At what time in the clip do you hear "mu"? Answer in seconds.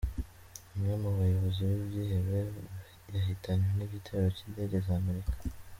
1.01-1.09